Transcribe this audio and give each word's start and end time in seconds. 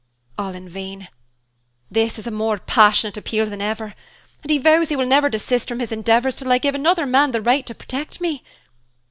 All 0.35 0.55
in 0.55 0.67
vain; 0.67 1.09
this 1.91 2.17
is 2.17 2.25
a 2.25 2.31
more 2.31 2.57
passionate 2.57 3.17
appeal 3.17 3.45
than 3.45 3.61
ever, 3.61 3.93
and 4.41 4.49
he 4.49 4.57
vows 4.57 4.89
he 4.89 4.95
will 4.95 5.05
never 5.05 5.29
desist 5.29 5.67
from 5.67 5.79
his 5.79 5.91
endeavors 5.91 6.33
till 6.33 6.51
I 6.51 6.57
give 6.57 6.73
another 6.73 7.05
man 7.05 7.29
the 7.33 7.39
right 7.41 7.67
to 7.67 7.75
protect 7.75 8.19
me. 8.19 8.41